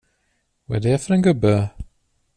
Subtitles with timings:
[0.65, 1.69] Vad är det för en gubbe?